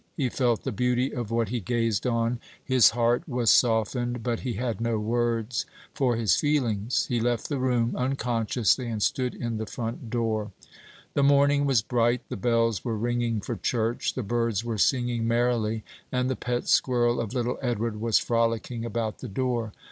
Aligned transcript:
He 0.17 0.29
felt 0.29 0.63
the 0.63 0.71
beauty 0.71 1.13
of 1.13 1.29
what 1.29 1.49
he 1.49 1.59
gazed 1.59 2.07
on; 2.07 2.39
his 2.65 2.89
heart 2.89 3.29
was 3.29 3.51
softened, 3.51 4.23
but 4.23 4.39
he 4.39 4.53
had 4.53 4.81
no 4.81 4.97
words 4.97 5.67
for 5.93 6.15
his 6.15 6.35
feelings. 6.35 7.05
He 7.05 7.19
left 7.19 7.49
the 7.49 7.59
room 7.59 7.95
unconsciously, 7.95 8.87
and 8.87 9.03
stood 9.03 9.35
in 9.35 9.57
the 9.59 9.67
front 9.67 10.09
door. 10.09 10.53
The 11.13 11.21
morning 11.21 11.67
was 11.67 11.83
bright, 11.83 12.21
the 12.29 12.35
bells 12.35 12.83
were 12.83 12.97
ringing 12.97 13.41
for 13.41 13.55
church, 13.57 14.15
the 14.15 14.23
birds 14.23 14.65
were 14.65 14.79
singing 14.79 15.27
merrily, 15.27 15.83
and 16.11 16.31
the 16.31 16.35
pet 16.35 16.67
squirrel 16.67 17.21
of 17.21 17.35
little 17.35 17.59
Edward 17.61 18.01
was 18.01 18.17
frolicking 18.17 18.83
about 18.83 19.19
the 19.19 19.29
door. 19.29 19.71